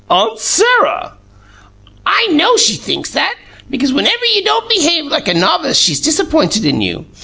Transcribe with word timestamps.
"Aunt 0.09 0.39
Sarah!" 0.39 1.17
"I 2.07 2.25
know 2.31 2.57
she 2.57 2.73
thinks 2.73 3.11
that, 3.11 3.35
because 3.69 3.93
whenever 3.93 4.25
you 4.33 4.43
don't 4.43 4.67
behave 4.67 5.05
like 5.05 5.27
a 5.27 5.35
novice 5.35 5.77
she's 5.77 5.99
disappointed 6.01 6.65
in 6.65 6.81
you. 6.81 7.05